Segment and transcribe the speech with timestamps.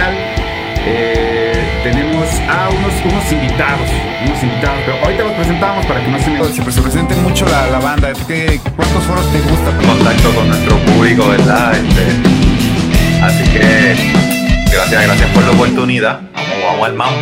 [0.00, 3.88] eh, tenemos a unos, unos invitados,
[4.26, 6.44] unos invitados, pero ahorita los presentamos para que no se me...
[6.44, 8.12] Se, se presente mucho la, la banda.
[8.26, 9.76] ¿Qué, ¿Cuántos foros te gusta?
[9.86, 11.74] Contacto con nuestro público, ¿verdad?
[11.74, 12.06] Este,
[13.22, 13.96] así que
[14.72, 16.20] gracias, gracias por la oportunidad.
[16.32, 17.20] Vamos, vamos al mambo.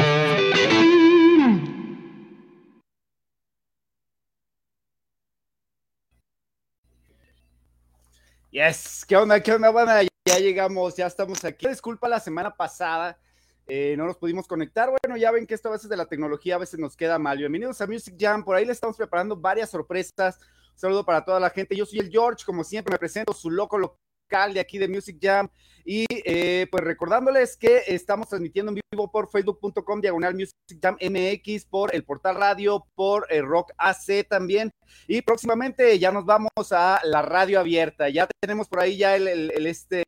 [8.51, 9.41] Yes, ¿qué onda?
[9.41, 10.12] ¿Qué onda, banda?
[10.33, 11.69] Ya llegamos, ya estamos aquí.
[11.69, 13.19] Disculpa la semana pasada,
[13.67, 14.89] eh, no nos pudimos conectar.
[14.89, 17.37] Bueno, ya ven que esto a veces de la tecnología a veces nos queda mal.
[17.37, 20.39] Bienvenidos a Music Jam, por ahí le estamos preparando varias sorpresas.
[20.73, 21.77] Un saludo para toda la gente.
[21.77, 23.77] Yo soy el George, como siempre me presento, su loco
[24.33, 25.49] de aquí de Music Jam.
[25.85, 31.67] Y eh, pues recordándoles que estamos transmitiendo en vivo por facebook.com diagonal Music Jam MX,
[31.67, 34.71] por el portal radio, por el Rock AC también.
[35.07, 38.09] Y próximamente ya nos vamos a la radio abierta.
[38.09, 40.05] Ya tenemos por ahí ya el este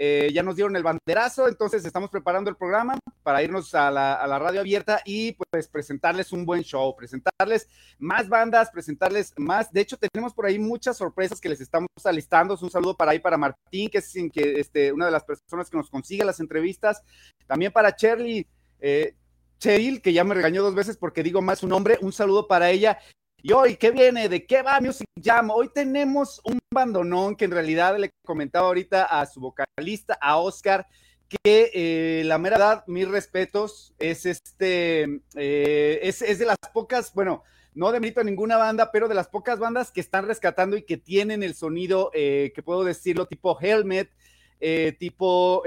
[0.00, 4.38] eh, ya nos dieron el banderazo, entonces estamos preparando el programa para irnos a la,
[4.38, 7.68] radio abierta y pues presentarles un buen show, presentarles
[7.98, 9.72] más bandas, presentarles más.
[9.72, 12.56] De hecho, tenemos por ahí muchas sorpresas que les estamos alistando.
[12.62, 15.76] Un saludo para ahí para Martín, que es que, este, una de las personas que
[15.76, 17.02] nos consigue las entrevistas.
[17.48, 18.46] También para Shirley.
[18.78, 19.16] Eh,
[19.58, 22.70] Cheryl, que ya me regañó dos veces porque digo más su nombre, un saludo para
[22.70, 22.98] ella.
[23.40, 24.28] Y hoy, ¿qué viene?
[24.28, 25.50] ¿De qué va Music Jam?
[25.50, 30.88] Hoy tenemos un bandonón que en realidad le comentaba ahorita a su vocalista, a Oscar,
[31.28, 37.44] que eh, la mera verdad, mis respetos, es este, eh, es, de las pocas, bueno,
[37.74, 40.96] no demerito a ninguna banda, pero de las pocas bandas que están rescatando y que
[40.96, 44.10] tienen el sonido, eh, que puedo decirlo, tipo Helmet,
[44.58, 45.62] eh, tipo,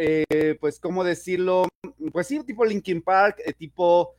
[0.59, 1.69] pues, ¿cómo decirlo?
[2.11, 4.13] Pues sí, tipo Linkin Park, tipo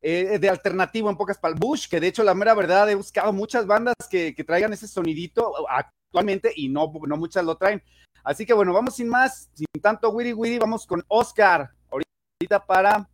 [0.00, 3.32] eh, de alternativo en pocas palabras, Bush, que de hecho la mera verdad he buscado
[3.32, 7.82] muchas bandas que, que traigan ese sonidito actualmente y no, no muchas lo traen.
[8.22, 13.08] Así que bueno, vamos sin más, sin tanto wiri wiri, vamos con Oscar, ahorita para,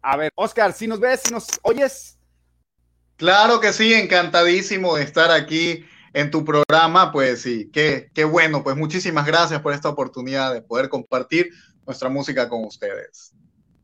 [0.00, 2.18] a ver, Oscar, si nos ves, si nos oyes.
[3.16, 5.84] Claro que sí, encantadísimo de estar aquí
[6.14, 10.62] en tu programa, pues sí, qué, qué bueno, pues muchísimas gracias por esta oportunidad de
[10.62, 11.50] poder compartir
[11.86, 13.34] nuestra música con ustedes.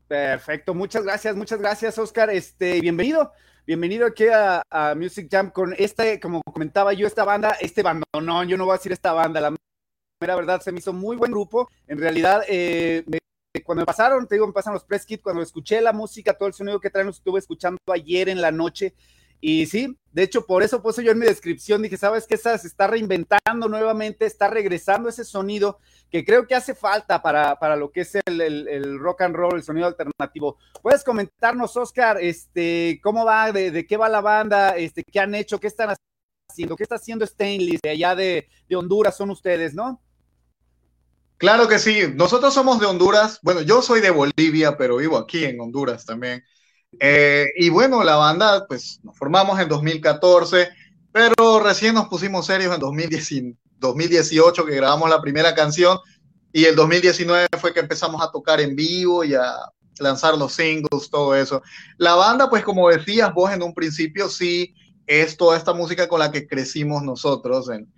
[0.07, 2.29] Perfecto, muchas gracias, muchas gracias, Oscar.
[2.29, 3.33] Este, bienvenido,
[3.65, 4.63] bienvenido aquí a,
[4.95, 8.77] Music Jam con este, como comentaba yo, esta banda, este bandonón, yo no voy a
[8.77, 9.53] decir esta banda, la
[10.21, 11.69] mera verdad se me hizo muy buen grupo.
[11.87, 13.03] En realidad, eh,
[13.65, 16.47] cuando me pasaron, te digo, me pasan los press kits, cuando escuché la música, todo
[16.47, 18.93] el sonido que traen, lo estuve escuchando ayer en la noche.
[19.39, 22.35] Y sí, de hecho, por eso puse yo en mi descripción, dije, ¿sabes qué?
[22.35, 25.77] Esa se está reinventando nuevamente, está regresando ese sonido
[26.09, 29.35] que creo que hace falta para, para lo que es el, el, el, rock and
[29.35, 30.57] roll, el sonido alternativo.
[30.81, 35.35] ¿Puedes comentarnos, Oscar, este, cómo va, de, de, qué va la banda, este, qué han
[35.35, 35.93] hecho, qué están
[36.49, 40.01] haciendo, qué está haciendo Stainless de allá de, de Honduras, son ustedes, ¿no?
[41.37, 45.45] Claro que sí, nosotros somos de Honduras, bueno, yo soy de Bolivia, pero vivo aquí
[45.45, 46.43] en Honduras también.
[46.99, 50.69] Eh, y bueno, la banda, pues nos formamos en 2014,
[51.11, 55.99] pero recién nos pusimos serios en 2019, 2018 que grabamos la primera canción
[56.51, 59.43] y el 2019 fue que empezamos a tocar en vivo y a
[59.99, 61.61] lanzar los singles, todo eso.
[61.97, 64.73] La banda, pues como decías vos en un principio, sí
[65.05, 67.91] es toda esta música con la que crecimos nosotros en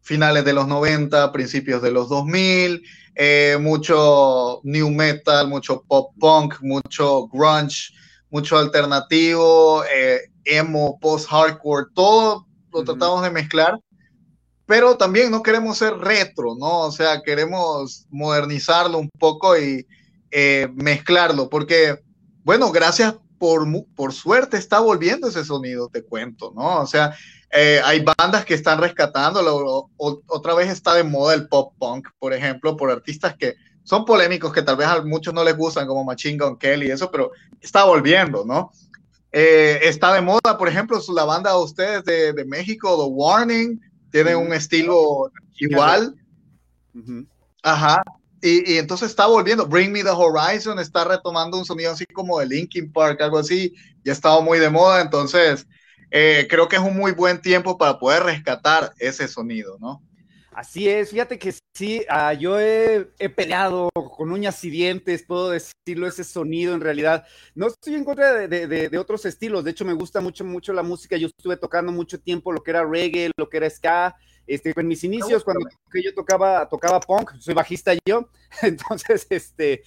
[0.00, 2.82] finales de los 90, principios de los 2000,
[3.14, 7.92] eh, mucho new metal, mucho pop punk, mucho grunge,
[8.30, 13.78] mucho alternativo, eh, emo, post-hardcore, todo lo tratamos de mezclar
[14.66, 16.80] pero también no queremos ser retro, ¿no?
[16.80, 19.86] O sea, queremos modernizarlo un poco y
[20.32, 22.02] eh, mezclarlo, porque,
[22.42, 23.64] bueno, gracias por,
[23.94, 26.80] por suerte está volviendo ese sonido, te cuento, ¿no?
[26.80, 27.16] O sea,
[27.52, 31.72] eh, hay bandas que están rescatándolo, o, o, otra vez está de moda el pop
[31.78, 33.54] punk, por ejemplo, por artistas que
[33.86, 36.90] son polémicos, que tal vez a muchos no les gustan, como Machine Gun Kelly y
[36.90, 37.30] eso, pero
[37.60, 38.72] está volviendo, ¿no?
[39.30, 43.80] Eh, está de moda, por ejemplo, la banda de ustedes de, de México, The Warning,
[44.10, 46.16] tiene un estilo igual.
[47.62, 48.02] Ajá.
[48.42, 49.66] Y, y, entonces está volviendo.
[49.66, 53.72] Bring Me the Horizon está retomando un sonido así como de Linkin Park, algo así.
[54.04, 55.00] Ya ha estado muy de moda.
[55.00, 55.66] Entonces,
[56.10, 60.02] eh, creo que es un muy buen tiempo para poder rescatar ese sonido, ¿no?
[60.56, 65.50] Así es, fíjate que sí, uh, yo he, he, peleado con uñas y dientes, puedo
[65.50, 67.26] decirlo, ese sonido en realidad.
[67.54, 70.46] No estoy en contra de, de, de, de, otros estilos, de hecho me gusta mucho,
[70.46, 73.68] mucho la música, yo estuve tocando mucho tiempo lo que era reggae, lo que era
[73.68, 74.16] ska,
[74.46, 78.30] este, en mis inicios, cuando yo tocaba, tocaba punk, soy bajista yo,
[78.62, 79.82] entonces, este,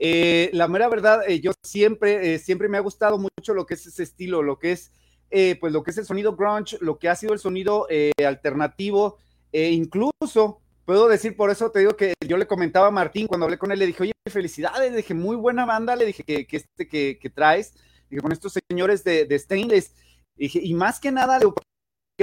[0.00, 3.74] eh, la mera verdad, eh, yo siempre, eh, siempre me ha gustado mucho lo que
[3.74, 4.90] es ese estilo, lo que es,
[5.30, 8.10] eh, pues lo que es el sonido grunge, lo que ha sido el sonido eh,
[8.26, 9.18] alternativo,
[9.52, 13.44] e incluso puedo decir, por eso te digo que yo le comentaba a Martín cuando
[13.44, 16.46] hablé con él, le dije, oye, felicidades, le dije, muy buena banda, le dije que,
[16.50, 17.74] este que, traes,
[18.10, 19.92] dije, con estos señores de, de Stainless,
[20.36, 21.46] dije, y más que nada, le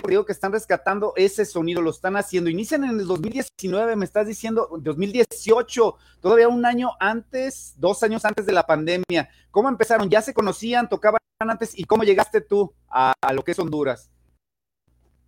[0.08, 2.50] digo que están rescatando ese sonido, lo están haciendo.
[2.50, 8.46] Inician en el 2019, me estás diciendo 2018, todavía un año antes, dos años antes
[8.46, 9.30] de la pandemia.
[9.52, 10.10] ¿Cómo empezaron?
[10.10, 11.78] ¿Ya se conocían, tocaban antes?
[11.78, 14.10] ¿Y cómo llegaste tú a lo que es Honduras?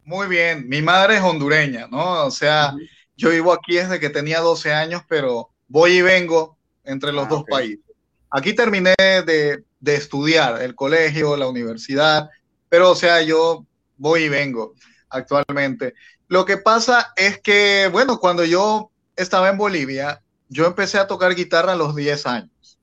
[0.03, 2.25] Muy bien, mi madre es hondureña, ¿no?
[2.25, 2.73] O sea,
[3.15, 7.29] yo vivo aquí desde que tenía 12 años, pero voy y vengo entre los ah,
[7.29, 7.85] dos países.
[8.29, 12.29] Aquí terminé de, de estudiar el colegio, la universidad,
[12.69, 13.65] pero o sea, yo
[13.97, 14.73] voy y vengo
[15.09, 15.93] actualmente.
[16.27, 21.35] Lo que pasa es que, bueno, cuando yo estaba en Bolivia, yo empecé a tocar
[21.35, 22.79] guitarra a los 10 años.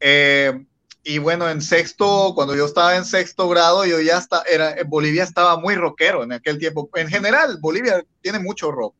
[0.00, 0.64] Eh,
[1.02, 5.24] y bueno, en sexto, cuando yo estaba en sexto grado, yo ya está, era, Bolivia
[5.24, 6.90] estaba muy rockero en aquel tiempo.
[6.94, 8.94] En general, Bolivia tiene mucho rock.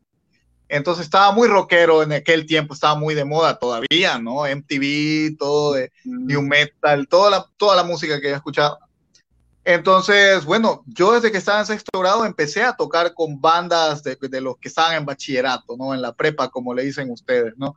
[0.69, 4.45] Entonces estaba muy rockero en aquel tiempo, estaba muy de moda todavía, ¿no?
[4.45, 6.27] MTV, todo de mm.
[6.27, 8.79] new metal, toda la, toda la música que yo escuchaba
[9.65, 14.17] entonces, bueno, yo desde que estaba en sexto grado empecé a tocar con bandas de,
[14.41, 15.95] los que estaban en bachillerato, ¿no?
[15.95, 17.77] En la prepa, como le dicen ustedes, ¿no?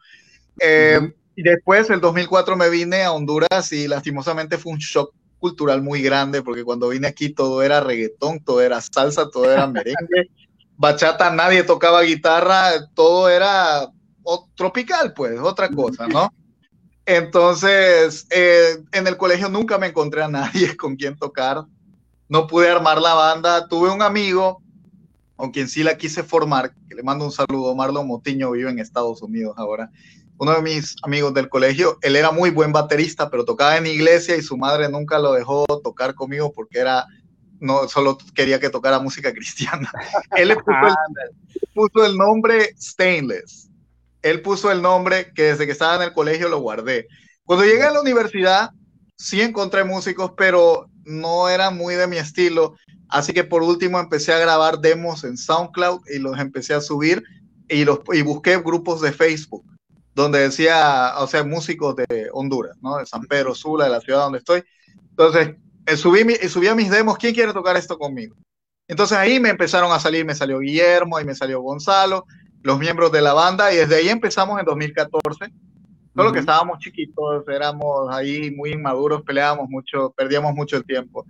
[0.59, 5.81] Eh, y después, el 2004, me vine a Honduras y lastimosamente fue un shock cultural
[5.81, 10.29] muy grande, porque cuando vine aquí todo era reggaetón, todo era salsa, todo era merengue,
[10.77, 13.89] bachata, nadie tocaba guitarra, todo era
[14.55, 16.31] tropical, pues, otra cosa, ¿no?
[17.05, 21.65] Entonces, eh, en el colegio nunca me encontré a nadie con quien tocar.
[22.29, 23.67] No pude armar la banda.
[23.67, 24.61] Tuve un amigo
[25.35, 27.75] con quien sí la quise formar, que le mando un saludo.
[27.75, 29.91] Marlon Motiño vive en Estados Unidos ahora.
[30.37, 34.35] Uno de mis amigos del colegio, él era muy buen baterista, pero tocaba en iglesia
[34.35, 37.05] y su madre nunca lo dejó tocar conmigo porque era,
[37.59, 39.91] no, solo quería que tocara música cristiana.
[40.37, 40.57] él le
[41.73, 43.69] puso el nombre Stainless
[44.23, 47.07] él puso el nombre que desde que estaba en el colegio lo guardé.
[47.43, 48.71] Cuando llegué a la universidad,
[49.17, 52.75] sí encontré músicos, pero no era muy de mi estilo.
[53.09, 57.21] Así que por último empecé a grabar demos en SoundCloud y los empecé a subir
[57.67, 59.65] y, los, y busqué grupos de Facebook
[60.15, 62.97] donde decía, o sea, músicos de Honduras, ¿no?
[62.97, 64.63] De San Pedro Sula, de la ciudad donde estoy.
[65.09, 65.55] Entonces,
[65.85, 68.35] eh, subí, mi, subí mis demos, ¿quién quiere tocar esto conmigo?
[68.87, 72.25] Entonces ahí me empezaron a salir, me salió Guillermo y me salió Gonzalo,
[72.61, 75.51] los miembros de la banda y desde ahí empezamos en 2014.
[76.15, 81.25] Solo que estábamos chiquitos, éramos ahí muy inmaduros, peleábamos mucho, perdíamos mucho el tiempo.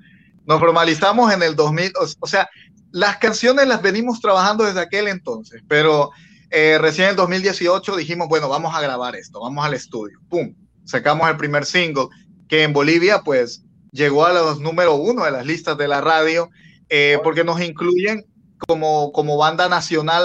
[0.45, 2.50] Nos formalizamos en el 2000, o, sea,
[2.91, 6.12] las canciones las venimos trabajando desde aquel entonces, pero
[6.55, 10.19] eh, recién en el 2018 dijimos, bueno, vamos a grabar esto, vamos al estudio.
[10.29, 10.53] ¡Pum!
[10.85, 12.09] Sacamos el primer single,
[12.47, 16.51] que en Bolivia, pues, llegó a los número uno de las listas de la radio,
[16.89, 18.27] eh, porque nos incluyen
[18.67, 20.23] como, como banda nacional,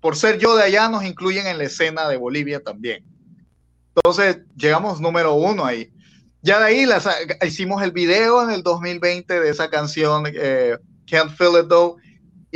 [0.00, 3.02] por ser yo de allá, nos incluyen en la escena de Bolivia también.
[3.94, 5.90] Entonces, llegamos número uno ahí.
[6.42, 7.08] Ya de ahí las,
[7.46, 11.96] hicimos el video en el 2020 de esa canción, eh, Can't Feel It Though,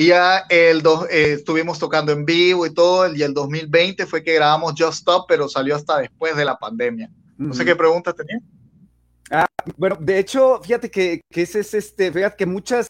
[0.00, 4.24] y ya el dos, eh, estuvimos tocando en vivo y todo, y el 2020 fue
[4.24, 7.10] que grabamos Just Stop, pero salió hasta después de la pandemia.
[7.36, 8.40] No sé qué preguntas tenía.
[9.30, 12.88] Ah, bueno, de hecho, fíjate que, que ese es este, fíjate que muchas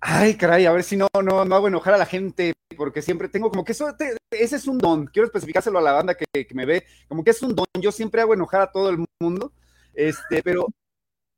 [0.00, 3.28] Ay, caray, a ver si no, no, no hago enojar a la gente, porque siempre
[3.28, 3.94] tengo como que eso,
[4.32, 7.40] ese es un don, quiero especificárselo a la banda que, me ve, como que es
[7.40, 9.52] un don, yo siempre hago enojar a todo el mundo,
[9.94, 10.66] este, pero,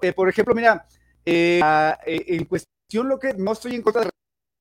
[0.00, 0.86] eh, por ejemplo, mira,
[1.26, 1.60] eh,
[2.06, 4.10] eh, en cuestión lo que, no estoy en contra del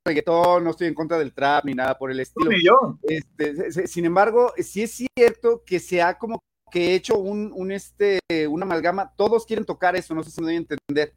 [0.08, 3.00] reggaetón, no estoy en contra del trap, ni nada por el estilo.
[3.04, 6.40] Este, sin embargo, sí es cierto que se ha como
[6.72, 10.48] que hecho un, un este, una amalgama, todos quieren tocar eso, no sé si me
[10.48, 11.14] doy a entender.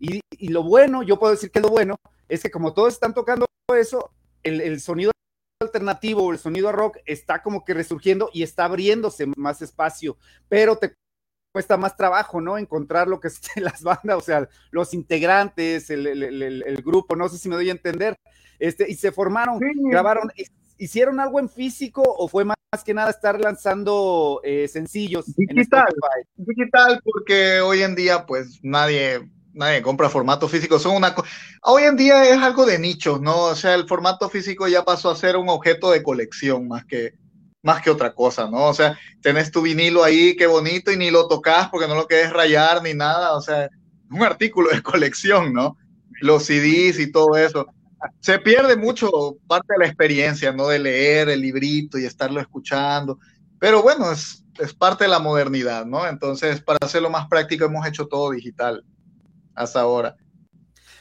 [0.00, 1.96] Y, lo bueno, yo puedo decir que lo bueno,
[2.28, 3.46] es que como todos están tocando
[3.76, 4.10] eso,
[4.42, 5.12] el, sonido
[5.60, 10.16] alternativo el sonido rock está como que resurgiendo y está abriéndose más espacio,
[10.48, 10.94] pero te
[11.52, 12.58] cuesta más trabajo, ¿no?
[12.58, 17.48] Encontrar lo que esté las bandas, o sea, los integrantes, el, grupo, no sé si
[17.48, 18.16] me doy a entender,
[18.58, 19.58] este, y se formaron,
[19.90, 20.30] grabaron,
[20.78, 25.26] ¿hicieron algo en físico o fue más, que nada estar lanzando eh, sencillos?
[25.34, 25.92] Digital,
[26.36, 30.78] digital, porque hoy en día pues nadie nadie compra formato físico.
[30.78, 31.14] Son una
[31.62, 33.36] Hoy en día es algo de nicho, ¿no?
[33.46, 37.14] O sea, el formato físico ya pasó a ser un objeto de colección más que,
[37.62, 38.68] más que otra cosa, ¿no?
[38.68, 42.06] O sea, tenés tu vinilo ahí, qué bonito, y ni lo tocas porque no lo
[42.06, 43.36] quieres rayar ni nada.
[43.36, 43.68] O sea,
[44.10, 45.76] un artículo de colección, ¿no?
[46.20, 47.66] Los CDs y todo eso.
[48.20, 49.10] Se pierde mucho
[49.46, 50.68] parte de la experiencia, ¿no?
[50.68, 53.18] De leer el librito y estarlo escuchando.
[53.58, 56.06] Pero bueno, es, es parte de la modernidad, ¿no?
[56.06, 58.84] Entonces, para hacerlo más práctico, hemos hecho todo digital
[59.54, 60.16] hasta ahora.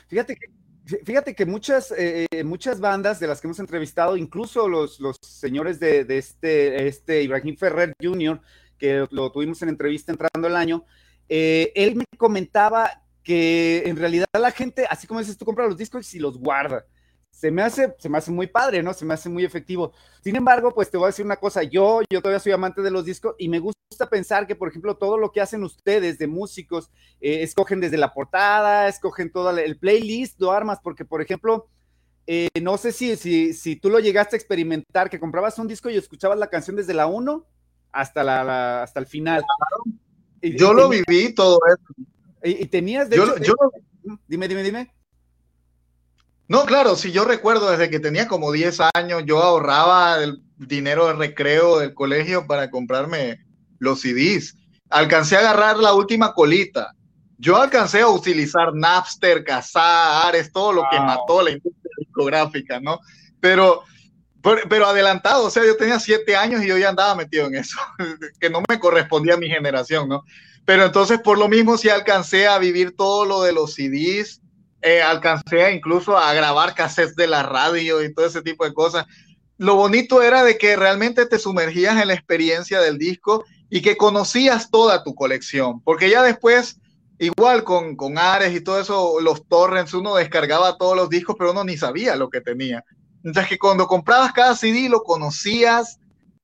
[0.08, 0.59] Fíjate que,
[1.05, 5.17] Fíjate que muchas, eh, eh, muchas bandas de las que hemos entrevistado, incluso los, los
[5.22, 8.41] señores de, este, este Ibrahim Ferrer Jr.,
[8.77, 10.86] que lo tuvimos en entrevista entrando el año,
[11.27, 15.77] eh, él me comentaba que en realidad la gente, así como dices, tú compras los
[15.77, 16.86] discos y los guarda
[17.39, 18.93] se me hace, se me hace muy padre, ¿no?
[18.93, 19.93] Se me hace muy efectivo.
[20.22, 22.91] Sin embargo, pues te voy a decir una cosa, yo, yo todavía soy amante de
[22.91, 26.27] los discos y me gusta pensar que, por ejemplo, todo lo que hacen ustedes de
[26.27, 26.91] músicos,
[27.22, 31.69] eh, escogen desde la portada, escogen todo el playlist, lo armas, porque, por ejemplo,
[32.27, 35.89] eh, no sé si, si, si tú lo llegaste a experimentar, que comprabas un disco
[35.89, 37.48] y escuchabas la canción desde la 1
[37.93, 39.46] hasta, la, hasta el final.
[40.41, 42.10] yo lo viví todo eso.
[42.43, 43.53] Y, tenías, de yo, hecho,
[44.27, 44.99] dime, dime, dime.
[46.50, 51.06] No, claro, si yo recuerdo desde que tenía como 10 años, yo ahorraba el dinero
[51.06, 53.46] de recreo del colegio para comprarme
[53.77, 54.56] los CDs.
[54.89, 56.96] Alcancé a agarrar la última colita.
[57.38, 63.00] Yo alcancé a utilizar Napster, Kazaa, Ares, todo lo que mató la industria discográfica, ¿no?
[63.39, 63.84] Pero,
[64.41, 67.77] pero, adelantado, o sea, yo tenía 7 años y yo ya andaba metido en eso,
[68.39, 70.24] que no me correspondía a mi generación, ¿no?
[70.65, 74.38] Pero entonces, por lo mismo, sí alcancé a vivir todo lo de los CDs,
[74.82, 79.06] eh, alcancé incluso a grabar cassettes de la radio y todo ese tipo de cosas.
[79.58, 83.98] Lo bonito era de que realmente te sumergías en la experiencia del disco y que
[83.98, 86.80] conocías toda tu colección, porque ya después,
[87.20, 91.52] igual con, con Ares y todo eso, los torrents, uno descargaba todos los discos, pero
[91.52, 92.84] uno ni sabía lo que tenía.
[93.24, 96.00] Entonces que cuando comprabas cada CD lo conocías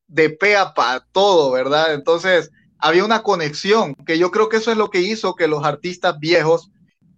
[0.08, 1.94] de pe a pa, todo, ¿verdad?
[1.94, 5.64] Entonces había una conexión, que yo creo que eso es lo que hizo que los
[5.64, 6.70] artistas viejos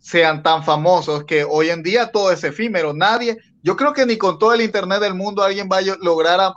[0.07, 2.93] sean tan famosos que hoy en día todo es efímero.
[2.93, 6.53] Nadie, yo creo que ni con todo el Internet del mundo alguien va a lograr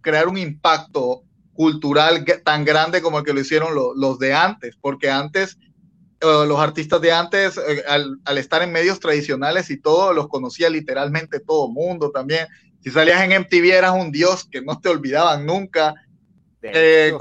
[0.00, 5.08] crear un impacto cultural tan grande como el que lo hicieron los de antes, porque
[5.08, 5.56] antes
[6.20, 10.68] eh, los artistas de antes, eh, al, estar en medios tradicionales y todo, los conocía
[10.68, 12.48] literalmente todo mundo también.
[12.82, 15.94] Si salías en MTV eras un dios que no te olvidaban nunca.
[16.62, 17.12] Eh,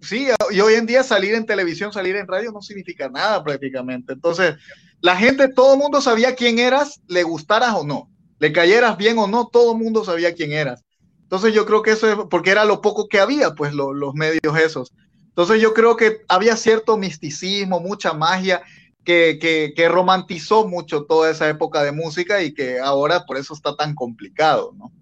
[0.00, 4.14] sí, y hoy en día salir en televisión, salir en radio no significa nada prácticamente.
[4.14, 4.56] Entonces,
[5.00, 9.18] la gente, todo el mundo sabía quién eras, le gustaras o no, le cayeras bien
[9.18, 10.84] o no, todo el mundo sabía quién eras.
[11.22, 14.58] Entonces yo creo que eso es porque era lo poco que había, pues los medios
[14.58, 14.92] esos.
[15.28, 18.62] Entonces yo creo que había cierto misticismo, mucha magia
[19.04, 23.54] que, que, que romantizó mucho toda esa época de música y que ahora por eso
[23.54, 24.92] está tan complicado, ¿no?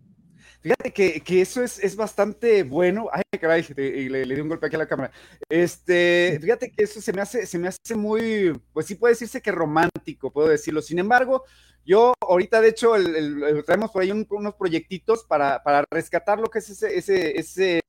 [0.65, 3.11] Fíjate que, que, eso es, es, bastante bueno.
[3.13, 5.13] Ay, caray, y le, le, di un golpe aquí a la cámara.
[5.47, 9.43] Este, fíjate que eso se me hace, se me hace muy, pues sí puede decirse
[9.43, 10.81] que romántico, puedo decirlo.
[10.81, 11.45] Sin embargo,
[11.85, 16.61] yo ahorita, de hecho, el, traemos por ahí unos proyectitos para, para, rescatar lo que
[16.61, 17.81] es ese, ese, ese,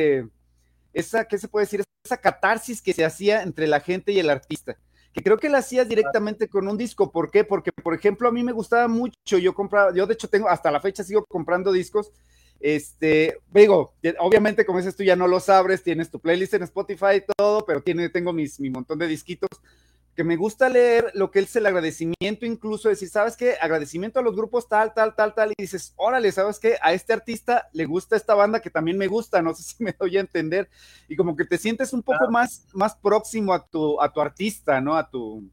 [0.92, 1.82] esa, ¿qué se puede decir?
[2.04, 4.78] Esa catarsis que se hacía entre la gente y el artista
[5.14, 7.10] que creo que la hacías directamente con un disco.
[7.10, 7.46] ¿Por qué?
[7.46, 10.70] Porque, por ejemplo, a mí me gustaba mucho, yo compraba, yo de hecho tengo, hasta
[10.70, 12.12] la fecha sigo comprando discos
[12.60, 17.18] este, digo, obviamente como dices tú ya no los abres, tienes tu playlist en Spotify
[17.18, 19.50] y todo, pero tiene, tengo mis, mi montón de disquitos
[20.16, 23.56] que me gusta leer lo que es el agradecimiento, incluso decir, ¿sabes qué?
[23.60, 26.78] Agradecimiento a los grupos tal, tal, tal, tal, y dices, órale, ¿sabes qué?
[26.82, 29.92] A este artista le gusta esta banda que también me gusta, no sé si me
[29.92, 30.70] doy a entender,
[31.10, 34.80] y como que te sientes un poco más, más próximo a tu, a tu artista,
[34.80, 34.96] ¿no?
[34.96, 35.44] A tu,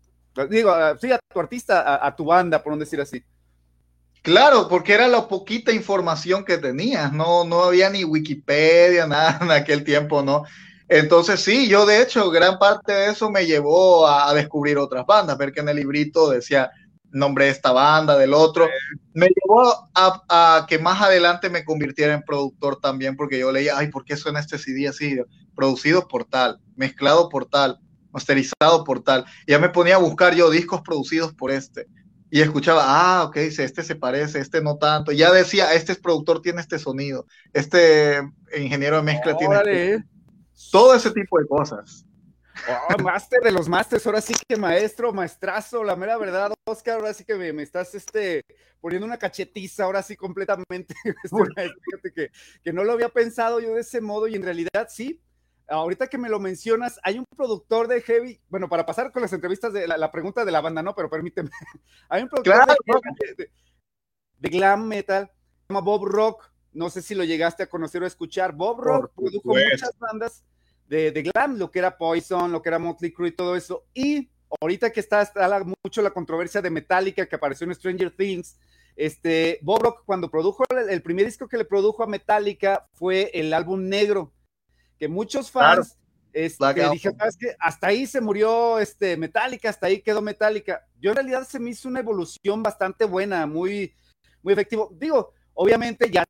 [0.48, 3.22] digo, sí, a tu artista, a tu banda, por no decir así.
[4.22, 9.50] Claro, porque era la poquita información que tenías, no, no había ni Wikipedia, nada en
[9.50, 10.44] aquel tiempo, ¿no?
[10.88, 15.38] Entonces sí, yo de hecho gran parte de eso me llevó a, descubrir otras bandas,
[15.38, 16.70] ver que en el librito decía
[17.10, 18.68] nombre de esta banda, del otro,
[19.12, 23.88] me llevó a, que más adelante me convirtiera en productor también, porque yo leía, ay,
[23.88, 25.18] ¿por qué suena este CD así?
[25.54, 27.80] Producido por tal, mezclado por tal,
[28.12, 29.24] masterizado por tal.
[29.46, 31.86] Ya me ponía a buscar yo discos producidos por este
[32.34, 35.12] y escuchaba, ah, ok, este se parece, este no tanto.
[35.12, 38.22] Ya decía, este productor tiene este sonido, este
[38.56, 40.04] ingeniero de mezcla tiene este...
[40.70, 42.06] todo ese tipo de cosas.
[42.88, 47.12] Oh, máster de los másters, ahora sí que maestro, maestrazo, la mera verdad, Oscar, ahora
[47.12, 48.46] sí que me, estás este,
[48.80, 50.94] poniendo una cachetiza, ahora sí completamente.
[51.92, 52.30] Este, que,
[52.64, 55.20] que no lo había pensado yo de ese modo y en realidad sí,
[55.72, 59.32] ahorita que me lo mencionas, hay un productor de heavy, bueno, para pasar con las
[59.32, 61.50] entrevistas de la, pregunta de la banda, no, pero permíteme.
[62.08, 62.66] hay un productor
[64.38, 68.06] de, glam metal, se llama Bob Rock, no sé si lo llegaste a conocer o
[68.06, 68.52] escuchar.
[68.52, 70.44] Bob Rock produjo muchas bandas
[70.86, 73.86] de, glam, lo que era Poison, lo que era Motley Crue y todo eso.
[73.94, 78.58] Y ahorita que está, está mucho la controversia de Metallica que apareció en Stranger Things,
[78.94, 83.30] este, Bob Rock cuando produjo el, el primer disco que le produjo a Metallica fue
[83.32, 84.34] el álbum negro
[85.02, 85.98] que muchos fans
[86.32, 87.18] este, dijeron.
[87.58, 90.86] Hasta ahí se murió este, Metallica, hasta ahí quedó Metallica.
[91.00, 93.92] yo en realidad se me hizo una evolución bastante buena, muy,
[94.44, 94.90] muy efectivo.
[94.92, 96.24] Digo, obviamente ya,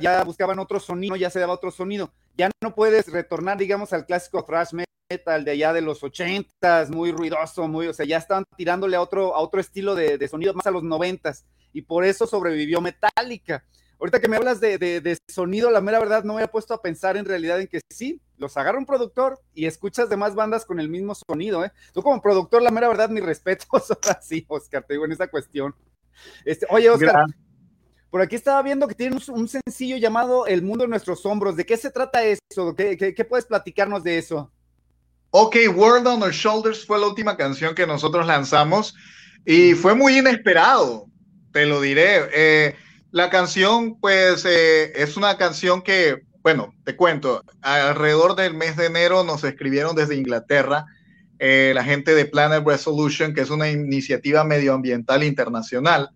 [0.00, 2.12] ya buscaban otro sonido, ya se daba otro sonido.
[2.36, 4.74] Ya no puedes retornar, digamos, al clásico thrash
[5.10, 9.00] metal de allá de los ochentas, muy ruidoso, muy, o sea, ya estaban tirándole a
[9.00, 12.80] otro, a otro estilo de, de sonido más a los noventas, y por eso sobrevivió
[12.80, 13.64] Metallica.
[14.00, 16.80] Ahorita que me hablas de, de, sonido, la mera verdad, no me había puesto a
[16.80, 20.78] pensar en realidad en que sí, los agarra un productor y escuchas demás bandas con
[20.78, 21.72] el mismo sonido, ¿eh?
[21.92, 23.66] Tú como productor, la mera verdad, mi respeto,
[24.22, 25.74] sí, Oscar, te digo en esa cuestión.
[26.44, 27.26] Este, oye, Oscar,
[28.10, 31.56] por aquí estaba viendo que tienen un, sencillo llamado El mundo en nuestros hombros.
[31.56, 32.74] ¿De qué se trata eso?
[32.76, 34.50] ¿Qué, qué, puedes platicarnos de eso?
[35.30, 38.94] Ok, World on Our Shoulders fue la última canción que nosotros lanzamos
[39.44, 41.06] y fue muy inesperado,
[41.52, 42.28] te lo diré.
[42.32, 42.76] Eh,
[43.10, 48.86] la canción, pues, eh, es una canción que, bueno, te cuento, alrededor del mes de
[48.86, 50.86] enero nos escribieron desde Inglaterra
[51.38, 56.10] eh, la gente de Planet Resolution, que es una iniciativa medioambiental internacional,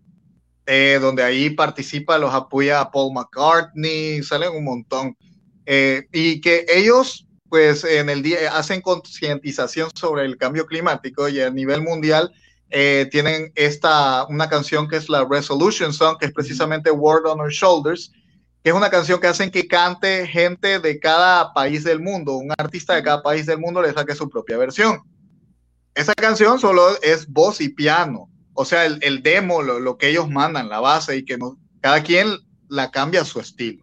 [0.65, 5.17] eh, donde ahí participa, los apoya Paul McCartney, salen un montón,
[5.65, 11.49] y que ellos, pues, en el día hacen concientización sobre el cambio climático y a
[11.49, 12.33] nivel mundial
[12.75, 17.39] eh, tienen esta, una canción que es la Resolution Song, que es precisamente Word on
[17.39, 18.11] Our Shoulders,
[18.63, 22.51] que es una canción que hacen que cante gente de cada país del mundo, un
[22.57, 25.01] artista de cada país del mundo le saque su propia versión.
[25.93, 30.09] Esa canción solo es voz y piano, o sea, el, el demo, lo, lo, que
[30.09, 32.39] ellos mandan, la base, y que no, cada quien
[32.69, 33.82] la cambia a su estilo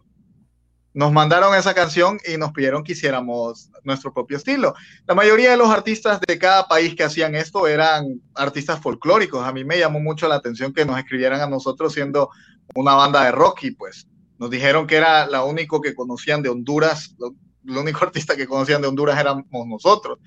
[0.93, 4.73] nos mandaron esa canción y nos pidieron que hiciéramos nuestro propio estilo.
[5.07, 9.45] La mayoría de los artistas de cada país que hacían esto eran artistas folclóricos.
[9.45, 12.29] A mí me llamó mucho la atención que nos escribieran a nosotros siendo
[12.75, 16.49] una banda de rock y pues nos dijeron que era la único que conocían de
[16.49, 17.33] Honduras, lo,
[17.79, 20.19] único artista que conocían de Honduras éramos nosotros.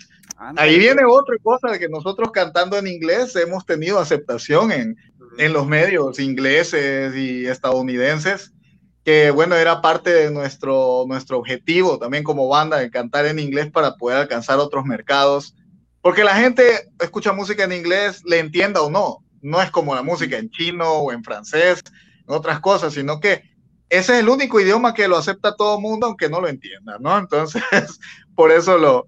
[0.57, 4.97] Ahí viene otra cosa de que nosotros cantando en inglés hemos tenido aceptación en,
[5.39, 8.54] en los medios ingleses y estadounidenses
[9.05, 13.71] que bueno, era parte de nuestro, nuestro objetivo también como banda de cantar en inglés
[13.71, 15.55] para poder alcanzar otros mercados,
[16.01, 20.03] porque la gente escucha música en inglés, le entienda o no, no es como la
[20.03, 21.83] música en chino o en francés,
[22.27, 23.43] en otras cosas, sino que
[23.91, 26.97] ese es el único idioma que lo acepta todo el mundo, aunque no lo entienda,
[26.99, 27.17] ¿no?
[27.19, 27.63] Entonces,
[28.35, 29.07] por eso lo,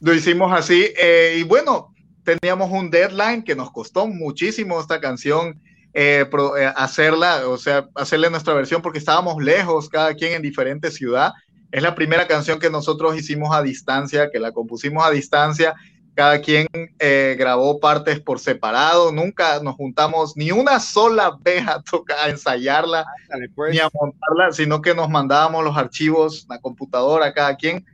[0.00, 0.88] lo hicimos así.
[0.96, 5.60] Eh, y bueno, teníamos un deadline que nos costó muchísimo esta canción
[5.96, 6.28] eh,
[6.58, 11.32] eh, hacerla, o sea, hacerle nuestra versión porque estábamos lejos, cada quien en diferente ciudad.
[11.70, 15.74] Es la primera canción que nosotros hicimos a distancia, que la compusimos a distancia.
[16.14, 16.66] Cada quien
[16.98, 22.28] eh, grabó partes por separado, nunca nos juntamos ni una sola vez a, tocar, a
[22.28, 23.06] ensayarla
[23.54, 23.72] pues.
[23.72, 27.84] ni a montarla, sino que nos mandábamos los archivos, la computadora, cada quien.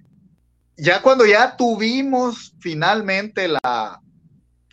[0.77, 4.01] Ya cuando ya tuvimos finalmente la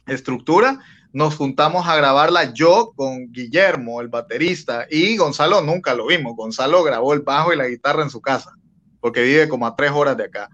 [0.06, 0.80] estructura,
[1.18, 6.36] nos juntamos a grabarla yo con Guillermo, el baterista, y Gonzalo nunca lo vimos.
[6.36, 8.52] Gonzalo grabó el bajo y la guitarra en su casa,
[9.00, 10.48] porque vive como a tres horas de acá.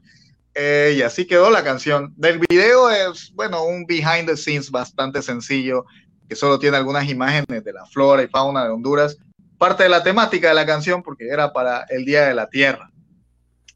[0.55, 2.13] Eh, y así quedó la canción.
[2.15, 5.83] Del video es, bueno, un behind the scenes bastante sencillo,
[6.29, 9.17] que solo tiene algunas imágenes de la flora y fauna de Honduras.
[9.57, 12.89] Parte de la temática de la canción, porque era para el Día de la Tierra.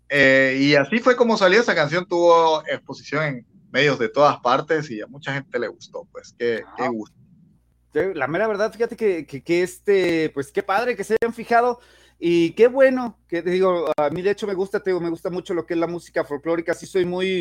[0.08, 4.90] Eh, y así fue como salió esa canción, tuvo exposición en medios de todas partes
[4.90, 7.16] y a mucha gente le gustó, pues qué, qué gusto.
[7.94, 11.80] La mera verdad, fíjate que, que, este, pues qué padre que se hayan fijado
[12.20, 15.10] y qué bueno, que te digo, a mí de hecho me gusta, te digo, me
[15.10, 17.40] gusta mucho lo que es la música folclórica, sí soy muy,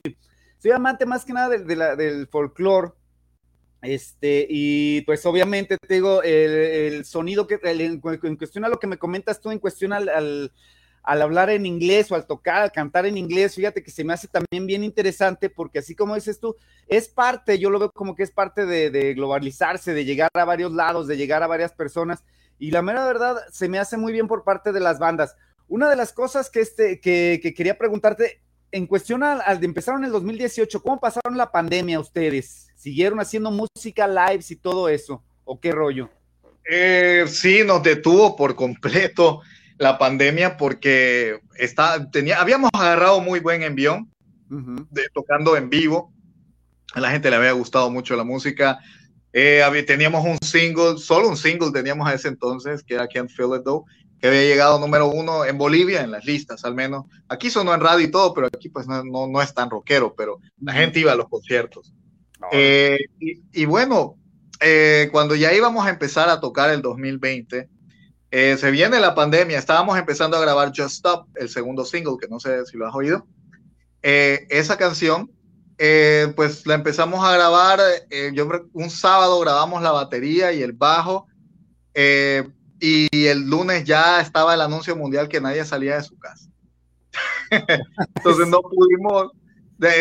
[0.59, 2.93] soy amante más que nada de, la, del folclore,
[3.83, 8.01] este, y pues obviamente te digo, el, sonido que, en,
[8.37, 10.53] cuestión a lo que me comentas tú, en cuestión al al
[11.07, 14.27] hablar en inglés o al tocar, al cantar en inglés, fíjate que se me hace
[14.27, 16.57] también bien interesante porque así como dices tú,
[16.89, 20.73] es parte, yo lo veo como que es parte de, globalizarse, de llegar a varios
[20.73, 22.25] lados, de llegar a varias personas
[22.59, 25.37] y la mera verdad se me hace muy bien por parte de las bandas.
[25.69, 28.41] Una de las cosas que, este, que, quería preguntarte,
[28.73, 32.69] en cuestión al, de empezaron en el 2018, ¿cómo pasaron la pandemia ustedes?
[32.75, 35.23] ¿Siguieron haciendo música, lives y todo eso?
[35.45, 36.11] ¿O qué rollo?
[36.69, 39.43] Eh, sí, nos detuvo por completo
[39.79, 44.11] la pandemia porque está, tenía, habíamos agarrado muy buen envión
[44.49, 46.13] de, tocando en vivo.
[46.95, 48.79] A la gente le había gustado mucho la música.
[49.33, 53.51] Eh, teníamos un single, solo un single teníamos a ese entonces, que era Can't Feel
[53.57, 53.85] It Though,
[54.19, 57.05] que había llegado número uno en Bolivia, en las listas al menos.
[57.29, 60.41] Aquí sonó en radio y todo, pero aquí pues no, no, es tan rockero, pero
[60.61, 61.93] la gente iba a los conciertos.
[62.53, 64.17] Eh, y, bueno,
[64.61, 67.69] eh, cuando ya íbamos a empezar a tocar el 2020,
[68.39, 72.29] eh, se viene la pandemia, estábamos empezando a grabar Just Stop, el segundo single, que
[72.29, 73.27] no sé si lo has oído.
[74.03, 75.31] Eh, esa canción
[75.79, 80.73] eh, pues la empezamos a grabar, eh, yo un sábado grabamos la batería y el
[80.73, 81.27] bajo,
[81.93, 82.49] eh,
[82.81, 86.49] y el lunes ya estaba el anuncio mundial que nadie salía de su casa.
[88.17, 89.33] Entonces no pudimos,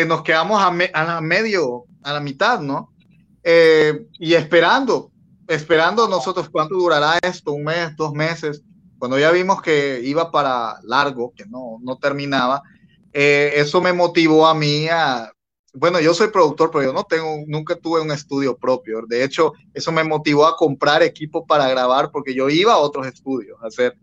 [0.06, 2.92] nos quedamos a, a, medio, a la mitad, ¿no?
[4.18, 5.12] y esperando,
[5.48, 8.62] esperando nosotros cuánto durará esto, un mes, dos meses,
[8.98, 12.62] cuando ya vimos que iba para largo, que no, no terminaba,
[13.12, 15.30] eso me motivó a mí a
[15.78, 19.02] bueno, yo soy productor, pero yo no tengo, nunca tuve un estudio propio.
[19.06, 23.06] De hecho, eso me motivó a comprar equipo para grabar porque yo iba a otros
[23.06, 23.94] estudios a hacer.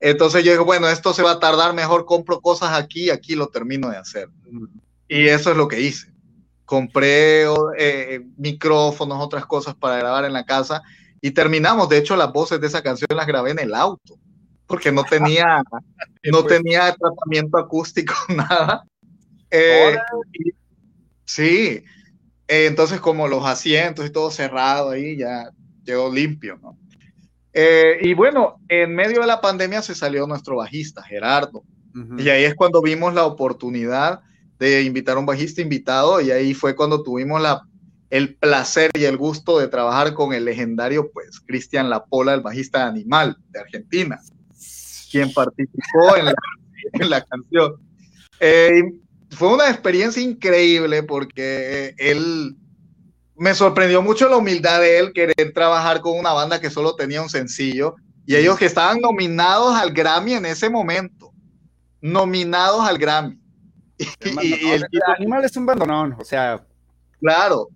[0.00, 3.46] Entonces yo dije, bueno, esto se va a tardar, mejor compro cosas aquí, aquí lo
[3.46, 4.28] termino de hacer.
[5.08, 6.12] Y eso es lo que hice.
[6.64, 7.44] Compré
[7.78, 10.82] eh, micrófonos, otras cosas para grabar en la casa
[11.20, 11.88] y terminamos.
[11.88, 14.18] De hecho, las voces de esa canción las grabé en el auto
[14.66, 15.62] porque no tenía,
[16.32, 16.46] no pues.
[16.46, 18.84] tenía tratamiento acústico, nada.
[19.50, 19.96] Eh,
[21.26, 21.82] Sí,
[22.48, 25.50] eh, entonces como los asientos y todo cerrado ahí, ya
[25.84, 26.78] quedó limpio, ¿no?
[27.52, 31.64] Eh, y bueno, en medio de la pandemia se salió nuestro bajista, Gerardo.
[32.18, 34.20] Y ahí es cuando vimos la oportunidad
[34.58, 37.62] de invitar a un bajista invitado y ahí fue cuando tuvimos la,
[38.10, 42.86] el placer y el gusto de trabajar con el legendario, pues, Cristian Lapola, el bajista
[42.86, 44.20] Animal de Argentina,
[45.10, 46.34] quien participó en la,
[46.92, 47.74] en la canción.
[48.40, 48.92] Eh,
[49.30, 52.56] fue una experiencia increíble porque él
[53.36, 57.20] me sorprendió mucho la humildad de él querer trabajar con una banda que solo tenía
[57.20, 61.32] un sencillo y ellos que estaban nominados al Grammy en ese momento,
[62.00, 63.38] nominados al Grammy.
[64.42, 64.84] y, el,
[65.16, 66.64] animal es un bandonón, o sea.
[67.20, 67.68] Claro,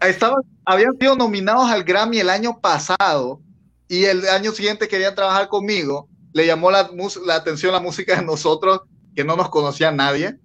[0.00, 3.40] estaban, habían sido nominados al Grammy el año pasado
[3.88, 6.08] y el año siguiente querían trabajar conmigo.
[6.32, 6.88] Le llamó la,
[7.26, 8.82] la atención la música de nosotros,
[9.16, 10.38] que no nos conocía nadie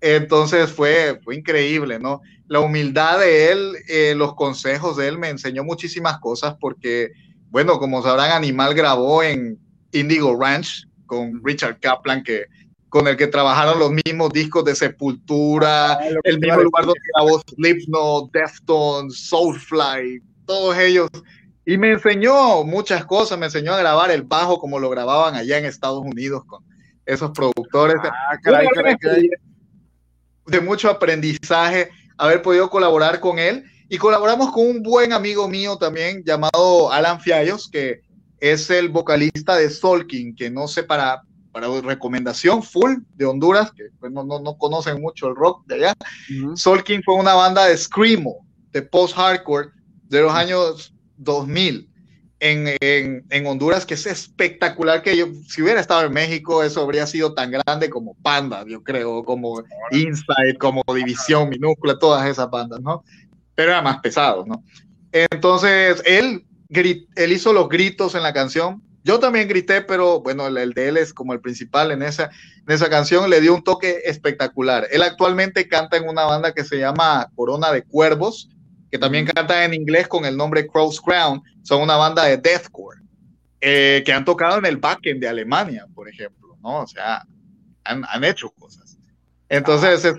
[0.00, 2.22] entonces fue, fue increíble, ¿no?
[2.48, 7.10] La humildad de él, eh, los consejos de él me enseñó muchísimas cosas porque,
[7.50, 9.58] bueno, como sabrán, Animal grabó en
[9.92, 12.46] Indigo Ranch con Richard Kaplan, que,
[12.90, 17.40] con el que trabajaron los mismos discos de Sepultura, ah, el mismo lugar donde grabó
[17.40, 21.08] Slipknot, Deftones, Soulfly, todos ellos.
[21.64, 25.56] Y me enseñó muchas cosas, me enseñó a grabar el bajo como lo grababan allá
[25.56, 26.62] en Estados Unidos con
[27.06, 27.96] esos productores.
[28.04, 29.30] Ah, caray, caray, caray
[30.50, 33.64] de mucho aprendizaje haber podido colaborar con él.
[33.88, 38.02] Y colaboramos con un buen amigo mío también llamado Alan Fiallos, que
[38.38, 41.22] es el vocalista de Solkin, que no sé para,
[41.52, 45.94] para recomendación full de Honduras, que pues, no, no, conocen mucho el rock de allá.
[46.54, 49.70] Solkin fue una banda de Screamo, de post-hardcore
[50.08, 51.90] de los años 2000
[52.40, 57.34] en, Honduras, que es espectacular, que yo, si hubiera estado en México, eso habría sido
[57.34, 63.04] tan grande como Panda, yo creo, como Inside, como División Minúscula, todas esas bandas, ¿no?
[63.54, 64.64] Pero era más pesado, ¿no?
[65.12, 68.82] Entonces, él, él hizo los gritos en la canción.
[69.10, 72.30] Yo también grité, pero bueno, el, de él es como el principal en esa,
[72.64, 74.86] en esa canción, le dio un toque espectacular.
[74.92, 78.50] Él actualmente canta en una banda que se llama Corona de Cuervos,
[78.88, 83.00] que también cantan en inglés con el nombre Cross Crown, son una banda de deathcore,
[83.60, 86.82] eh, que han tocado en el backend de Alemania, por ejemplo, ¿no?
[86.82, 87.24] O sea,
[87.82, 88.96] han, hecho cosas.
[89.48, 90.14] Entonces, es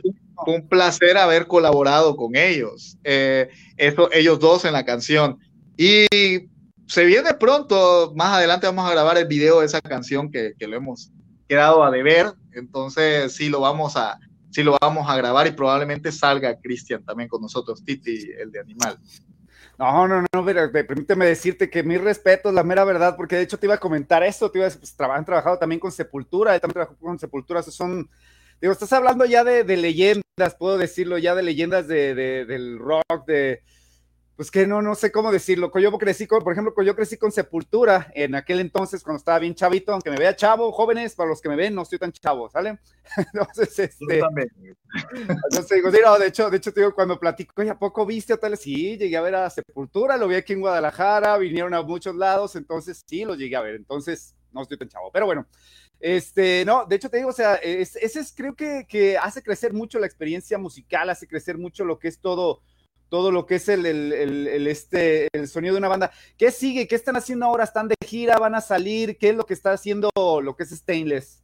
[0.46, 5.40] un placer haber colaborado con ellos, eh, ellos dos en la canción.
[5.78, 6.50] Y
[6.92, 10.68] se viene pronto, más adelante vamos a grabar el video de esa canción que, que
[10.68, 11.10] lo hemos
[11.48, 16.12] quedado a deber, entonces sí lo vamos a, sí lo vamos a grabar y probablemente
[16.12, 19.00] salga Cristian también con nosotros, Titi, el de Animal.
[19.80, 23.44] No, no, no, pero permíteme decirte que mi respeto es la mera verdad, porque de
[23.44, 26.60] hecho te iba a comentar esto, te iba a pues, han trabajado también con Sepultura,
[26.60, 28.10] también trabajado con Sepultura, son,
[28.60, 33.64] digo, estás hablando ya de, leyendas, puedo decirlo, ya de leyendas de, del rock, de,
[34.42, 35.72] pues que no, no sé cómo decirlo.
[35.78, 39.54] Yo crecí con, por ejemplo, yo crecí con Sepultura en aquel entonces cuando estaba bien
[39.54, 42.50] chavito, aunque me vea chavo, jóvenes, para los que me ven, no estoy tan chavo,
[42.50, 42.80] ¿sale?
[43.18, 44.20] Entonces, este.
[45.14, 48.34] Entonces digo, no, de hecho, de hecho, te digo, cuando platico, oye, ¿a poco viste
[48.34, 48.58] a tal?
[48.58, 52.56] Sí, llegué a ver a Sepultura, lo vi aquí en Guadalajara, vinieron a muchos lados,
[52.56, 53.76] entonces sí, lo llegué a ver.
[53.76, 55.46] Entonces, no estoy tan chavo, pero bueno.
[56.00, 59.72] Este, no, de hecho te digo, o sea, ese es, creo que, que hace crecer
[59.72, 62.64] mucho la experiencia musical, hace crecer mucho lo que es todo,
[63.12, 63.86] todo lo que es el,
[64.68, 66.12] este, el sonido de una banda.
[66.38, 66.88] ¿Qué sigue?
[66.88, 67.66] ¿Qué están haciendo ahora?
[67.66, 68.38] ¿Están de gira?
[68.38, 69.18] ¿Van a salir?
[69.18, 71.44] ¿Qué es lo que está haciendo lo que es Stainless?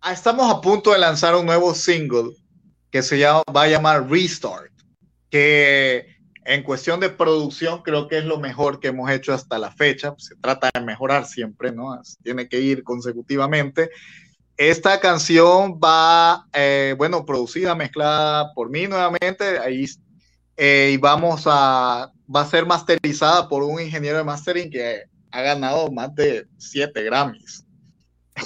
[0.00, 2.32] Ah, estamos a punto de lanzar un nuevo single
[2.90, 4.72] que se llama, va a llamar Restart,
[5.30, 9.70] que en cuestión de producción creo que es lo mejor que hemos hecho hasta la
[9.70, 10.16] fecha.
[10.18, 11.96] Se trata de mejorar siempre, ¿no?
[12.24, 13.90] Tiene que ir consecutivamente.
[14.56, 19.86] esta canción va, eh, bueno, producida, mezclada por mí nuevamente, ahí,
[20.56, 25.42] eh, y vamos a, va a ser masterizada por un ingeniero de mastering que ha
[25.42, 27.64] ganado más de siete Grammys.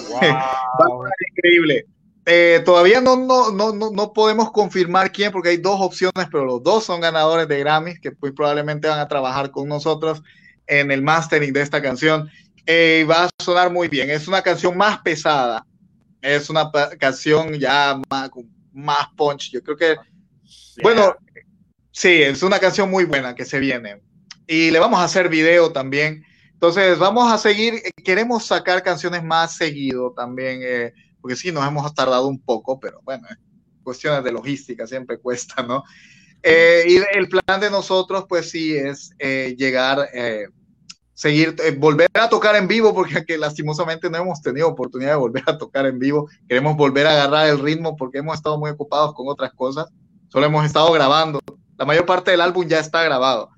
[0.08, 1.04] Wow.
[1.36, 1.86] increíble.
[2.26, 6.62] Eh, todavía no, no, no, no, podemos confirmar quién, porque hay dos opciones, pero los
[6.62, 10.22] dos son ganadores de Grammys, que muy probablemente van a trabajar con nosotros
[10.66, 12.30] en el mastering de esta canción.
[12.66, 14.10] Eh, va a sonar muy bien.
[14.10, 15.66] Es una canción más pesada,
[16.20, 18.30] es una canción ya más,
[18.72, 19.50] más punch.
[19.50, 19.96] Yo creo que,
[20.82, 21.16] bueno,
[22.00, 24.00] sí, es una canción muy buena que se viene.
[24.46, 26.24] Y le vamos a hacer video también.
[26.52, 27.74] Entonces, vamos a seguir.
[27.74, 32.80] Eh, queremos sacar canciones más seguido también, eh, porque sí, nos hemos tardado un poco,
[32.80, 33.28] pero bueno,
[33.82, 35.84] cuestiones de logística siempre cuesta, ¿no?
[36.42, 40.08] Eh, y el plan de nosotros, pues sí, es llegar
[41.20, 45.42] seguir, eh, volver a tocar en vivo, porque lastimosamente no hemos tenido oportunidad de volver
[45.46, 46.30] a tocar en vivo.
[46.48, 49.86] Queremos volver a agarrar el ritmo porque hemos estado muy ocupados con otras cosas.
[50.28, 51.38] Solo hemos estado grabando.
[51.80, 53.48] La mayor parte del álbum ya está grabado.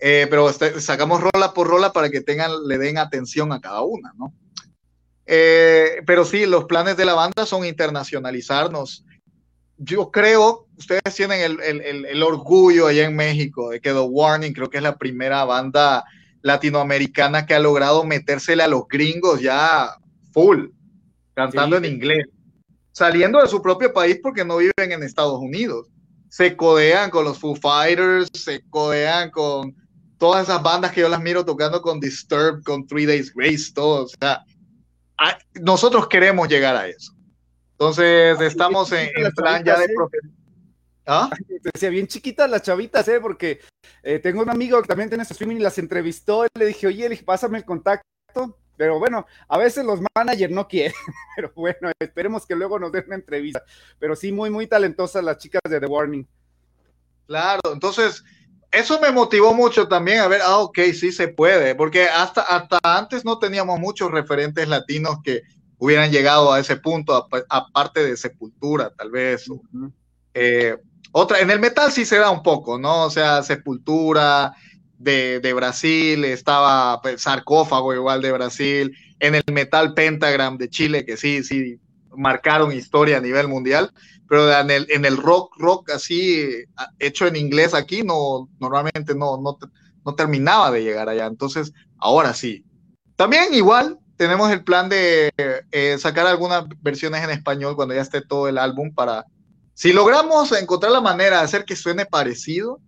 [0.00, 3.82] Eh, pero este, sacamos rola por rola para que tengan, le den atención a cada
[3.82, 4.34] una, ¿no?
[5.24, 9.04] Eh, pero sí, los planes de la banda son internacionalizarnos.
[9.76, 14.52] Yo creo, ustedes tienen el, el, el orgullo allá en México de que The Warning
[14.52, 16.04] creo que es la primera banda
[16.42, 19.96] latinoamericana que ha logrado metérsele a los gringos ya
[20.32, 20.70] full,
[21.34, 22.26] cantando en inglés,
[22.90, 25.86] saliendo de su propio país porque no viven en Estados Unidos.
[26.30, 29.76] Se codean con los Foo Fighters, se codean con
[30.16, 34.04] todas esas bandas que yo las miro tocando con Disturbed, con Three Days Grace, todo.
[34.04, 34.44] O sea,
[35.60, 37.12] nosotros queremos llegar a eso.
[37.72, 39.88] Entonces, estamos en, plan ya de
[41.06, 41.30] ¿Ah?
[41.74, 43.18] Decía, bien chiquitas las chavitas, ¿eh?
[43.20, 43.60] Porque
[44.02, 46.46] eh, tengo un amigo que también tiene su streaming y las entrevistó.
[46.54, 48.59] le dije, oye, le dije, pásame el contacto.
[48.80, 50.94] Pero bueno, a veces los managers no quieren.
[51.36, 53.62] Pero bueno, esperemos que luego nos den una entrevista.
[53.98, 56.26] Pero sí, muy, muy talentosas las chicas de The Warning.
[57.26, 58.24] Claro, entonces,
[58.70, 61.74] eso me motivó mucho también a ver, ah, ok, sí se puede.
[61.74, 65.42] Porque hasta, hasta antes no teníamos muchos referentes latinos que
[65.76, 69.44] hubieran llegado a ese punto, aparte de Sepultura, tal vez.
[71.12, 73.04] Otra, en el metal sí se da un poco, ¿no?
[73.04, 74.54] O sea, Sepultura
[75.00, 81.04] de, de Brasil, estaba pues, Sarcófago igual de Brasil, en el metal Pentagram de Chile,
[81.06, 81.80] que sí, sí,
[82.16, 83.90] marcaron historia a nivel mundial,
[84.28, 86.64] pero en el, en el rock, rock así,
[86.98, 89.58] hecho en inglés aquí, no, normalmente no, no,
[90.04, 91.26] no terminaba de llegar allá.
[91.26, 92.64] Entonces, ahora sí.
[93.16, 95.32] También igual tenemos el plan de
[95.72, 99.24] eh, sacar algunas versiones en español cuando ya esté todo el álbum para
[99.72, 102.80] si logramos encontrar la manera de hacer que suene parecido,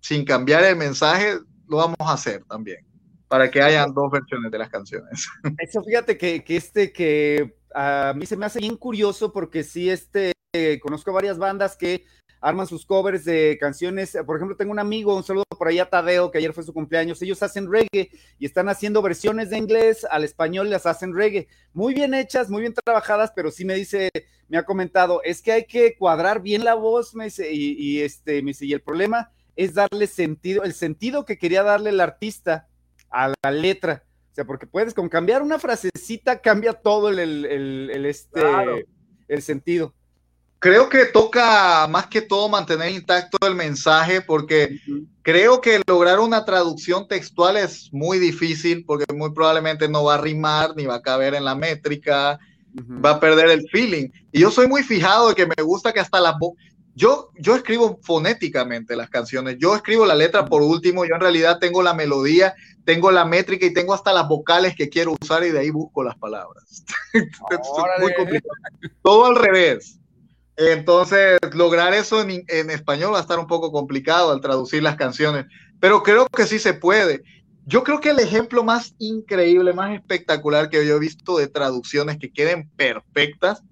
[0.00, 2.84] sin cambiar el mensaje, lo vamos a hacer también,
[3.28, 5.28] para que hayan dos versiones de las canciones.
[5.58, 9.88] Eso fíjate que, que este que a mí se me hace bien curioso porque sí,
[9.90, 10.32] este,
[10.80, 12.04] conozco varias bandas que
[12.40, 14.16] arman sus covers de canciones.
[14.26, 16.72] Por ejemplo, tengo un amigo, un saludo por ahí a Tadeo, que ayer fue su
[16.72, 17.20] cumpleaños.
[17.22, 21.48] Ellos hacen reggae y están haciendo versiones de inglés al español, las hacen reggae.
[21.72, 24.10] Muy bien hechas, muy bien trabajadas, pero sí me dice,
[24.48, 28.42] me ha comentado, es que hay que cuadrar bien la voz, me dice, y, este,
[28.42, 29.30] me dice, y el problema
[29.64, 32.68] es darle sentido, el sentido que quería darle el artista
[33.10, 34.04] a la letra.
[34.32, 38.40] O sea, porque puedes con cambiar una frasecita, cambia todo el, el, este,
[39.28, 39.94] el sentido
[40.60, 44.78] creo que toca más que todo mantener intacto el mensaje porque
[45.22, 50.20] creo que lograr una traducción textual es muy difícil porque muy probablemente no va a
[50.20, 52.38] rimar ni va a caber en la métrica,
[53.04, 54.08] va a perder el feeling.
[54.30, 56.34] Y yo soy muy fijado de que me gusta que hasta las
[57.00, 61.58] yo, yo escribo fonéticamente las canciones, yo escribo la letra por último, yo en realidad
[61.58, 65.50] tengo la melodía, tengo la métrica y tengo hasta las vocales que quiero usar y
[65.50, 66.84] de ahí busco las palabras.
[69.02, 69.98] Todo al revés.
[70.58, 75.46] Entonces, lograr eso en, español va a estar un poco complicado al traducir las canciones,
[75.80, 77.22] pero creo que sí se puede.
[77.64, 82.18] Yo creo que el ejemplo más increíble, más espectacular que yo he visto de traducciones
[82.18, 83.62] que queden perfectas,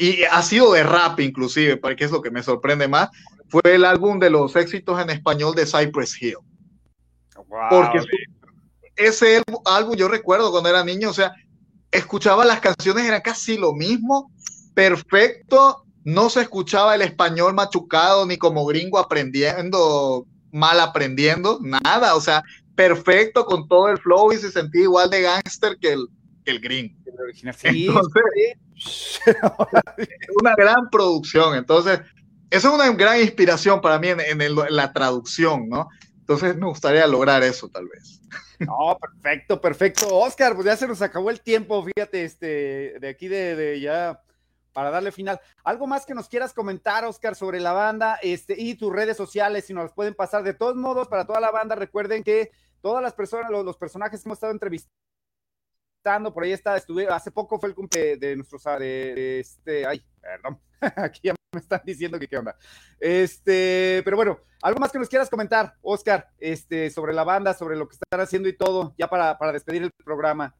[0.00, 3.10] y ha sido de rap inclusive, porque es lo que me sorprende más,
[3.50, 6.38] fue el álbum de los éxitos en español de Cypress Hill.
[7.68, 8.00] porque
[8.96, 11.34] ese álbum yo recuerdo cuando era niño, o sea,
[11.90, 14.32] escuchaba las canciones, era casi lo mismo,
[14.72, 22.22] perfecto, no se escuchaba el español machucado ni como gringo aprendiendo, mal aprendiendo, nada, o
[22.22, 22.42] sea,
[22.74, 26.08] perfecto con todo el flow y se sentía igual de gángster que el,
[26.46, 26.94] el gringo.
[30.40, 32.00] una gran producción, entonces,
[32.50, 35.88] eso es una gran inspiración para mí en, la traducción, ¿no?
[36.18, 38.20] Entonces me gustaría lograr eso tal vez.
[38.60, 40.06] No, perfecto, perfecto.
[40.16, 44.22] Oscar, pues ya se nos acabó el tiempo, fíjate, este, de aquí de, ya
[44.72, 45.40] para darle final.
[45.64, 49.64] ¿Algo más que nos quieras comentar, Oscar, sobre la banda este, y tus redes sociales,
[49.64, 50.42] si nos pueden pasar?
[50.42, 54.28] De todos modos, para toda la banda, recuerden que todas las personas, los, personajes que
[54.28, 54.94] hemos estado entrevistando,
[56.02, 60.58] por ahí está, estuve, hace poco fue el cumple de nuestros, de, este, ay, perdón,
[60.96, 62.56] aquí ya me están diciendo que qué onda.
[62.98, 67.76] Este, pero bueno, algo más que nos quieras comentar, Oscar, este, sobre la banda, sobre
[67.76, 70.54] lo que están haciendo y todo, ya para, para despedir el programa.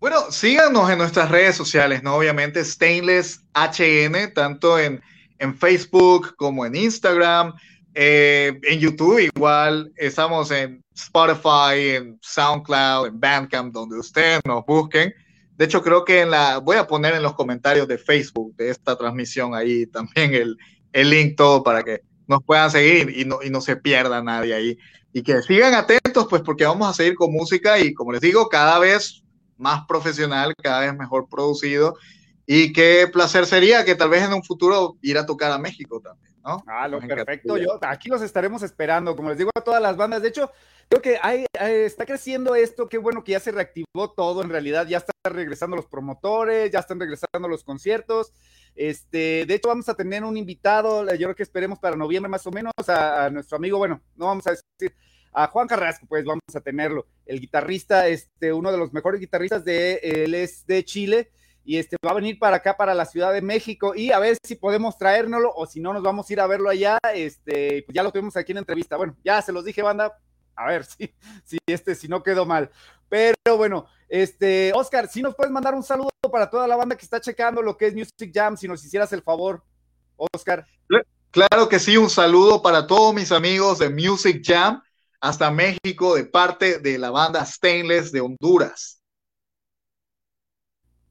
[0.00, 2.16] Bueno, síganos en nuestras redes sociales, ¿no?
[2.16, 5.00] Obviamente, Stainless HN, tanto en,
[5.38, 7.54] en Facebook como en Instagram,
[7.94, 15.12] eh, en YouTube igual, estamos en Spotify, en SoundCloud, en Bandcamp, donde ustedes nos busquen.
[15.56, 18.70] De hecho, creo que en la, voy a poner en los comentarios de Facebook de
[18.70, 20.56] esta transmisión ahí también el,
[20.92, 24.54] el link todo para que nos puedan seguir y no, y no se pierda nadie
[24.54, 24.78] ahí.
[25.12, 28.48] Y que sigan atentos, pues porque vamos a seguir con música y como les digo,
[28.48, 29.24] cada vez
[29.56, 31.96] más profesional, cada vez mejor producido.
[32.46, 36.00] Y qué placer sería que tal vez en un futuro ir a tocar a México
[36.00, 36.62] también, ¿no?
[36.66, 37.56] Ah, lo perfecto.
[37.56, 40.22] Yo, aquí los estaremos esperando, como les digo a todas las bandas.
[40.22, 40.50] De hecho,
[40.88, 42.88] creo que hay, está creciendo esto.
[42.88, 44.42] Qué bueno que ya se reactivó todo.
[44.42, 48.32] En realidad, ya están regresando los promotores, ya están regresando los conciertos.
[48.74, 52.46] Este, de hecho, vamos a tener un invitado, yo creo que esperemos para noviembre más
[52.46, 54.94] o menos, a, a nuestro amigo, bueno, no vamos a decir,
[55.32, 59.64] a Juan Carrasco, pues vamos a tenerlo, el guitarrista, este, uno de los mejores guitarristas
[59.64, 61.30] de, él es de Chile,
[61.64, 64.36] y este va a venir para acá, para la Ciudad de México, y a ver
[64.44, 67.94] si podemos traérnoslo, o si no, nos vamos a ir a verlo allá, este, pues
[67.94, 70.18] ya lo tuvimos aquí en entrevista, bueno, ya se los dije, banda,
[70.56, 72.70] a ver si, si este, si no quedó mal,
[73.08, 77.04] pero bueno, este, Oscar, si nos puedes mandar un saludo para toda la banda que
[77.04, 79.62] está checando lo que es Music Jam, si nos hicieras el favor,
[80.16, 80.66] Oscar.
[81.30, 84.82] Claro que sí, un saludo para todos mis amigos de Music Jam
[85.20, 88.99] hasta México de parte de la banda Stainless de Honduras.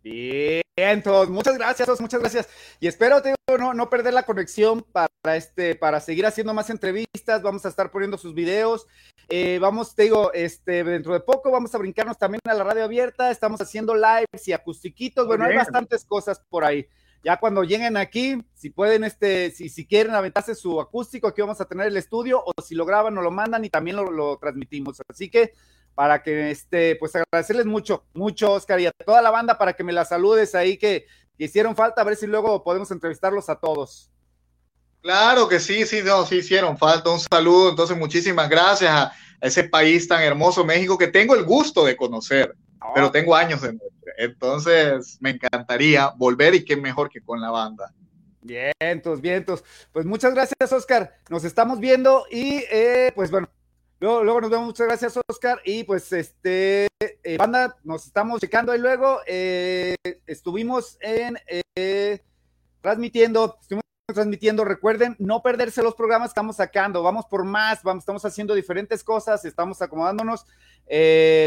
[0.03, 2.49] Bien, entonces, muchas gracias, muchas gracias.
[2.79, 3.21] Y espero
[3.57, 7.41] no, no perder la conexión para, este, para seguir haciendo más entrevistas.
[7.41, 8.87] Vamos a estar poniendo sus videos.
[9.27, 12.85] Eh, vamos, te digo, este, dentro de poco vamos a brincarnos también a la radio
[12.85, 13.29] abierta.
[13.29, 15.27] Estamos haciendo lives y acustiquitos.
[15.27, 16.87] Bueno, hay bastantes cosas por ahí.
[17.23, 21.59] Ya cuando lleguen aquí, si pueden, este, si, si quieren aventarse su acústico, aquí vamos
[21.59, 25.01] a tener el estudio, o si lo graban, nos lo mandan y también lo, transmitimos.
[25.07, 25.53] Así que
[25.99, 29.83] para que, este, pues agradecerles mucho, mucho, Oscar, y a toda la banda para que
[29.83, 31.05] me la saludes ahí que,
[31.37, 34.09] hicieron falta, a ver si luego podemos entrevistarlos a todos.
[35.01, 37.09] Claro que sí, sí, no, sí hicieron falta.
[37.09, 41.83] Un saludo, entonces muchísimas gracias a ese país tan hermoso, México, que tengo el gusto
[41.83, 42.55] de conocer
[42.95, 43.77] pero tengo años de
[44.17, 47.93] Entonces me encantaría volver y qué mejor que con la banda.
[48.41, 49.65] Vientos, vientos.
[49.91, 51.13] Pues muchas gracias, Oscar.
[51.29, 53.49] Nos estamos viendo y eh, pues bueno,
[53.99, 54.65] luego, nos vemos.
[54.67, 55.61] Muchas gracias, Oscar.
[55.65, 59.19] Y pues este, eh, banda, nos estamos checando ahí luego.
[59.27, 61.37] Eh, estuvimos en
[62.81, 64.63] transmitiendo, estuvimos transmitiendo.
[64.63, 67.03] Recuerden no perderse los programas que estamos sacando.
[67.03, 70.45] Vamos por más, vamos, estamos haciendo diferentes cosas, estamos acomodándonos.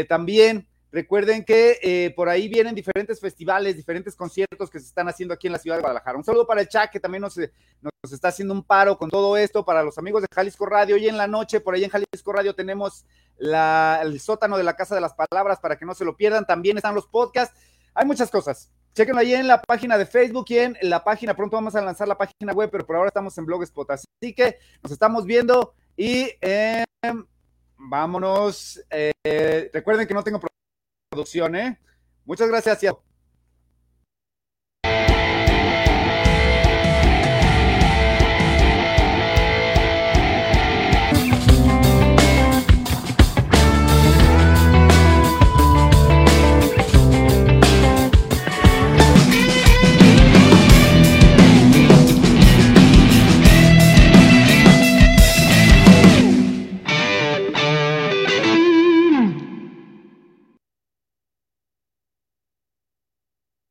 [0.07, 5.33] también Recuerden que eh, por ahí vienen diferentes festivales, diferentes conciertos que se están haciendo
[5.33, 6.19] aquí en la ciudad de Guadalajara.
[6.19, 9.35] Un saludo para el chat que también nos, nos está haciendo un paro con todo
[9.35, 10.93] esto, para los amigos de Jalisco Radio.
[10.93, 13.07] Hoy en la noche, por ahí en Jalisco Radio, tenemos
[13.39, 16.45] el sótano de la Casa de las Palabras para que no se lo pierdan.
[16.45, 17.59] También están los podcasts.
[17.95, 18.69] Hay muchas cosas.
[18.93, 21.35] Chequenlo ahí en la página de Facebook y en la página.
[21.35, 23.89] Pronto vamos a lanzar la página web, pero por ahora estamos en Blogspot.
[23.89, 27.25] Así que nos estamos viendo y em,
[27.77, 28.79] vámonos.
[28.91, 30.39] Eh, recuerden que no tengo
[31.55, 31.79] ¿eh?
[32.25, 32.79] Muchas gracias,